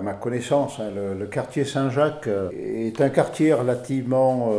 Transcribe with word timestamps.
à 0.00 0.02
ma 0.02 0.14
connaissance, 0.14 0.80
hein, 0.80 0.90
le, 1.18 1.26
quartier 1.26 1.64
Saint-Jacques 1.64 2.28
est 2.52 3.00
un 3.00 3.10
quartier 3.10 3.52
relativement, 3.52 4.50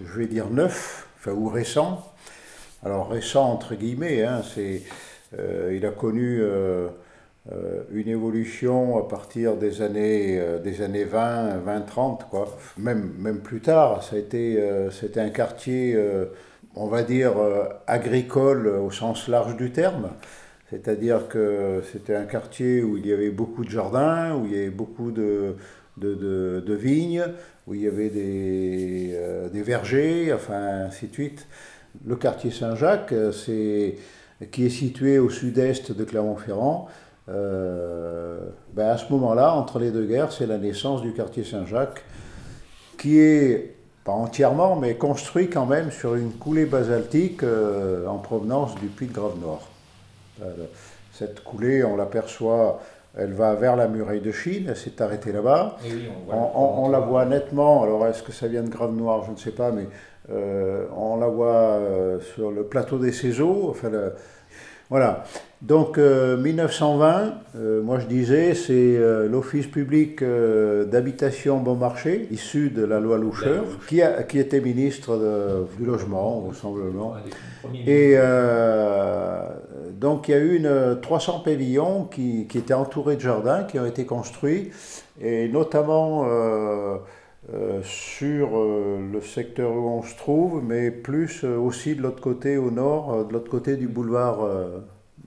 je 0.00 0.18
vais 0.18 0.26
dire, 0.26 0.50
neuf, 0.50 1.06
enfin, 1.18 1.32
ou 1.32 1.48
récent. 1.48 2.12
Alors 2.84 3.08
récent 3.08 3.44
entre 3.44 3.74
guillemets, 3.74 4.24
hein, 4.24 4.42
c'est, 4.42 4.82
il 5.70 5.86
a 5.86 5.90
connu 5.90 6.42
euh, 7.50 7.82
une 7.90 8.06
évolution 8.06 8.96
à 8.98 9.08
partir 9.08 9.56
des 9.56 9.82
années, 9.82 10.38
euh, 10.38 10.60
des 10.60 10.80
années 10.80 11.04
20, 11.04 11.56
20, 11.64 11.80
30, 11.80 12.28
quoi. 12.30 12.56
Même, 12.78 13.14
même 13.18 13.40
plus 13.40 13.60
tard, 13.60 14.04
ça 14.04 14.14
a 14.14 14.18
été, 14.20 14.60
euh, 14.60 14.92
c'était 14.92 15.18
un 15.18 15.30
quartier, 15.30 15.98
on 16.76 16.86
va 16.86 17.02
dire, 17.02 17.32
agricole 17.86 18.68
au 18.68 18.90
sens 18.90 19.28
large 19.28 19.56
du 19.56 19.72
terme. 19.72 20.10
C'est-à-dire 20.72 21.28
que 21.28 21.82
c'était 21.92 22.16
un 22.16 22.24
quartier 22.24 22.82
où 22.82 22.96
il 22.96 23.06
y 23.06 23.12
avait 23.12 23.30
beaucoup 23.30 23.64
de 23.64 23.70
jardins, 23.70 24.34
où 24.34 24.46
il 24.46 24.52
y 24.52 24.56
avait 24.56 24.70
beaucoup 24.70 25.12
de, 25.12 25.54
vignes, 26.74 27.24
où 27.68 27.74
il 27.74 27.82
y 27.82 27.86
avait 27.86 28.08
des, 28.08 29.14
des 29.52 29.62
vergers, 29.62 30.32
enfin 30.32 30.86
ainsi 30.86 31.06
de 31.06 31.12
suite. 31.12 31.46
Le 32.04 32.16
quartier 32.16 32.50
Saint-Jacques, 32.50 33.14
c'est, 33.32 33.96
qui 34.50 34.66
est 34.66 34.70
situé 34.70 35.18
au 35.18 35.30
sud-est 35.30 35.92
de 35.92 36.04
Clermont-Ferrand, 36.04 36.88
euh, 37.28 38.40
ben 38.74 38.88
à 38.88 38.96
ce 38.96 39.12
moment-là, 39.12 39.54
entre 39.54 39.78
les 39.78 39.90
deux 39.90 40.04
guerres, 40.04 40.32
c'est 40.32 40.46
la 40.46 40.58
naissance 40.58 41.02
du 41.02 41.12
quartier 41.12 41.44
Saint-Jacques, 41.44 42.04
qui 42.98 43.18
est 43.18 43.76
pas 44.04 44.12
entièrement, 44.12 44.74
mais 44.76 44.96
construit 44.96 45.48
quand 45.48 45.66
même 45.66 45.92
sur 45.92 46.16
une 46.16 46.32
coulée 46.32 46.66
basaltique 46.66 47.44
euh, 47.44 48.06
en 48.06 48.18
provenance 48.18 48.74
du 48.76 48.86
puits 48.86 49.06
de 49.06 49.12
Grave-Nord. 49.12 49.68
Euh, 50.40 50.66
cette 51.12 51.44
coulée, 51.44 51.84
on 51.84 51.96
l'aperçoit, 51.96 52.80
elle 53.16 53.32
va 53.32 53.54
vers 53.54 53.76
la 53.76 53.88
muraille 53.88 54.20
de 54.20 54.32
Chine, 54.32 54.66
elle 54.68 54.76
s'est 54.76 55.02
arrêtée 55.02 55.32
là-bas. 55.32 55.76
on, 56.30 56.88
la 56.88 57.00
voit 57.00 57.26
nettement, 57.26 57.82
alors 57.82 58.06
est-ce 58.06 58.22
que 58.22 58.32
ça 58.32 58.48
vient 58.48 58.62
de 58.62 58.70
Grave-Noir, 58.70 59.24
je 59.26 59.32
ne 59.32 59.36
sais 59.36 59.50
pas, 59.50 59.70
mais 59.70 59.86
on 60.30 61.18
la 61.18 61.26
voit 61.26 61.78
sur 62.34 62.50
le 62.50 62.64
plateau 62.64 62.98
des 62.98 63.12
Céseaux, 63.12 63.66
enfin, 63.68 63.90
voilà. 64.92 65.24
Donc 65.62 65.96
1920, 65.96 66.02
euh, 67.00 67.30
euh, 67.56 67.82
moi 67.82 67.98
je 67.98 68.04
disais, 68.04 68.52
c'est 68.52 68.72
euh, 68.74 69.26
l'Office 69.26 69.66
public 69.66 70.22
d'habitation 70.22 71.60
bon 71.60 71.76
marché, 71.76 72.28
issu 72.30 72.68
de 72.68 72.84
la 72.84 73.00
loi 73.00 73.16
Loucheur, 73.16 73.64
qui, 73.88 74.02
a, 74.02 74.22
qui 74.22 74.38
était 74.38 74.60
ministre 74.60 75.18
du 75.78 75.86
logement, 75.86 76.40
vraisemblablement. 76.40 77.14
Et 77.86 78.16
donc 79.98 80.28
il 80.28 80.32
y 80.32 80.34
a 80.34 80.40
eu 80.40 80.56
une, 80.56 80.98
300 81.00 81.40
pavillons 81.42 82.04
qui, 82.04 82.46
qui, 82.46 82.58
étaient 82.58 82.74
entourés 82.74 83.16
de 83.16 83.22
jardins, 83.22 83.64
qui 83.64 83.78
ont 83.78 83.86
été 83.86 84.04
construits, 84.04 84.72
et 85.22 85.48
notamment 85.48 86.26
sur 87.82 88.50
le 88.52 89.20
secteur 89.20 89.72
où 89.72 89.88
on 89.88 90.02
se 90.02 90.16
trouve, 90.16 90.62
mais 90.62 90.90
plus 90.90 91.44
aussi 91.44 91.94
de 91.96 92.02
l'autre 92.02 92.20
côté, 92.20 92.56
au 92.56 92.70
nord, 92.70 93.26
de 93.26 93.32
l'autre 93.32 93.50
côté 93.50 93.76
du 93.76 93.88
boulevard 93.88 94.46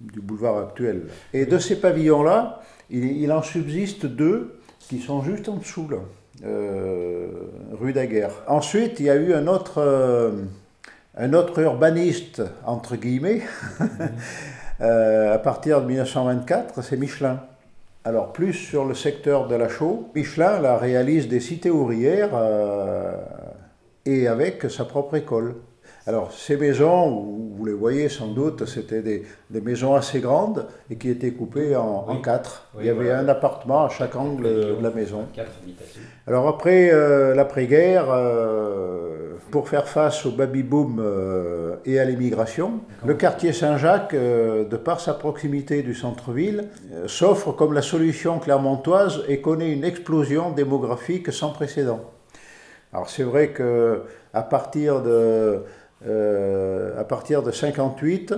du 0.00 0.20
boulevard 0.20 0.58
actuel. 0.58 1.06
Et 1.32 1.46
de 1.46 1.58
ces 1.58 1.80
pavillons-là, 1.80 2.62
il, 2.90 3.30
en 3.32 3.42
subsiste 3.42 4.06
deux 4.06 4.58
qui 4.78 5.00
sont 5.00 5.22
juste 5.22 5.48
en 5.48 5.56
dessous, 5.56 5.88
là, 5.88 5.98
euh, 6.44 7.28
rue 7.80 7.92
Daguerre. 7.92 8.32
Ensuite, 8.48 8.98
il 9.00 9.06
y 9.06 9.10
a 9.10 9.16
eu 9.16 9.34
un 9.34 9.46
autre, 9.46 9.78
euh, 9.78 10.32
un 11.16 11.32
autre 11.32 11.60
urbaniste, 11.60 12.42
entre 12.64 12.96
guillemets, 12.96 13.42
euh, 14.80 15.34
à 15.34 15.38
partir 15.38 15.82
de 15.82 15.86
1924, 15.86 16.82
c'est 16.82 16.96
Michelin. 16.96 17.40
Alors, 18.02 18.32
plus 18.32 18.54
sur 18.54 18.86
le 18.86 18.94
secteur 18.94 19.46
de 19.46 19.54
la 19.54 19.68
chaux, 19.68 20.08
Michelin 20.14 20.58
là, 20.60 20.78
réalise 20.78 21.28
des 21.28 21.40
cités 21.40 21.70
ouvrières 21.70 22.30
et 24.06 24.26
avec 24.26 24.70
sa 24.70 24.86
propre 24.86 25.16
école. 25.16 25.56
Alors, 26.06 26.32
ces 26.32 26.56
maisons, 26.56 27.10
vous 27.56 27.64
les 27.66 27.74
voyez 27.74 28.08
sans 28.08 28.28
doute, 28.28 28.64
c'était 28.64 29.02
des, 29.02 29.24
maisons 29.60 29.94
assez 29.94 30.20
grandes 30.20 30.66
et 30.88 30.96
qui 30.96 31.10
étaient 31.10 31.32
coupées 31.32 31.76
en, 31.76 32.16
quatre. 32.22 32.68
Il 32.78 32.86
y 32.86 32.88
avait 32.88 33.10
un 33.12 33.28
appartement 33.28 33.84
à 33.84 33.88
chaque 33.90 34.16
angle 34.16 34.44
de 34.44 34.78
la 34.82 34.90
maison. 34.90 35.26
Alors, 36.26 36.48
après 36.48 36.90
euh, 36.90 37.34
l'après-guerre, 37.34 38.06
euh, 38.08 39.34
pour 39.50 39.68
faire 39.68 39.86
face 39.88 40.24
au 40.24 40.30
baby-boom 40.30 41.00
euh, 41.00 41.76
et 41.84 42.00
à 42.00 42.06
l'immigration, 42.06 42.80
le 43.04 43.12
quartier 43.12 43.52
Saint-Jacques, 43.52 44.14
de 44.14 44.76
par 44.76 45.00
sa 45.00 45.12
proximité 45.12 45.82
du 45.82 45.94
centre-ville, 45.94 46.68
s'offre 47.06 47.52
comme 47.52 47.74
la 47.74 47.82
solution 47.82 48.38
clermontoise 48.38 49.22
et 49.28 49.42
connaît 49.42 49.70
une 49.70 49.84
explosion 49.84 50.50
démographique 50.50 51.30
sans 51.30 51.50
précédent. 51.50 52.00
Alors, 52.92 53.10
c'est 53.10 53.22
vrai 53.22 53.50
que 53.50 54.02
à 54.32 54.42
partir 54.42 55.02
de 55.02 55.62
à 56.04 57.04
partir 57.04 57.42
de 57.42 57.50
58, 57.50 58.34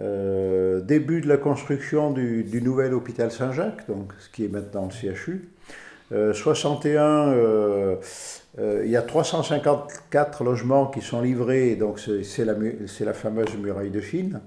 euh, 0.00 0.80
début 0.80 1.20
de 1.20 1.28
la 1.28 1.36
construction 1.36 2.12
du, 2.12 2.62
nouvel 2.62 2.94
hôpital 2.94 3.30
Saint-Jacques, 3.30 3.86
donc 3.88 4.12
ce 4.18 4.30
qui 4.30 4.44
est 4.44 4.48
maintenant 4.48 4.88
le 4.88 5.14
CHU. 5.14 5.48
61, 6.10 7.32
euh, 7.32 7.96
il 8.58 8.90
y 8.90 8.96
a 8.96 9.02
354 9.02 10.44
logements 10.44 10.86
qui 10.86 11.00
sont 11.00 11.22
livrés, 11.22 11.74
donc 11.74 11.98
c'est 11.98 12.44
la, 12.44 12.54
la, 13.00 13.14
fameuse 13.14 13.56
muraille 13.56 13.90
de 13.90 14.00
Chine. 14.00 14.40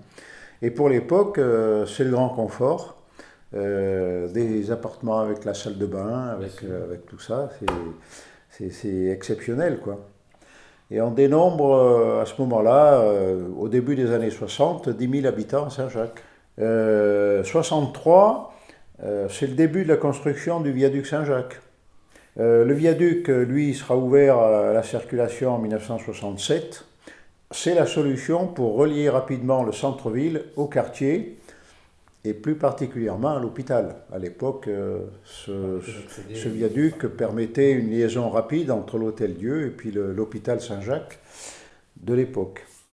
Et 0.61 0.69
pour 0.69 0.89
l'époque, 0.89 1.39
c'est 1.87 2.03
le 2.03 2.11
grand 2.11 2.29
confort. 2.29 3.01
des 3.51 4.71
appartements 4.71 5.21
avec 5.21 5.43
la 5.43 5.55
salle 5.55 5.77
de 5.79 5.87
bain, 5.87 6.27
avec, 6.37 6.63
avec 6.63 7.05
tout 7.07 7.19
ça, 7.19 7.49
c'est 8.49 9.05
exceptionnel 9.07 9.79
quoi. 9.79 9.99
Et 10.91 11.01
on 11.01 11.11
dénombre 11.11 11.73
euh, 11.73 12.21
à 12.21 12.25
ce 12.25 12.39
moment-là, 12.41 12.99
euh, 12.99 13.47
au 13.57 13.67
début 13.69 13.95
des 13.95 14.11
années 14.11 14.29
60, 14.29 14.89
10 14.89 15.21
000 15.21 15.27
habitants 15.27 15.65
à 15.65 15.69
Saint-Jacques. 15.69 16.23
63, 16.57 18.53
euh, 19.03 19.27
c'est 19.29 19.47
le 19.47 19.55
début 19.55 19.83
de 19.83 19.89
la 19.89 19.97
construction 19.97 20.61
du 20.61 20.71
viaduc 20.71 21.05
Saint-Jacques. 21.05 21.59
le 22.37 22.73
viaduc, 22.73 23.27
lui, 23.27 23.73
sera 23.73 23.97
ouvert 23.97 24.37
à 24.37 24.73
la 24.73 24.83
circulation 24.83 25.55
en 25.55 25.59
1967. 25.59 26.85
C'est 27.51 27.75
la 27.75 27.85
solution 27.85 28.47
pour 28.47 28.75
relier 28.75 29.09
rapidement 29.09 29.63
le 29.63 29.71
centre-ville 29.71 30.43
au 30.55 30.67
quartier 30.67 31.37
et 32.25 32.33
plus 32.33 32.55
particulièrement 32.55 33.35
à 33.35 33.39
l'hôpital. 33.39 33.95
À 34.11 34.17
l'époque, 34.17 34.67
euh, 34.67 34.99
ce, 35.23 35.79
viaduc 36.47 37.07
permettait 37.07 37.71
une 37.71 37.89
liaison 37.89 38.29
rapide 38.29 38.71
entre 38.71 38.97
l'Hôtel 38.97 39.35
Dieu 39.35 39.67
et 39.67 39.69
puis 39.69 39.91
l'hôpital 39.91 40.59
Saint-Jacques 40.59 41.19
de 42.01 42.13
l'époque. 42.13 42.65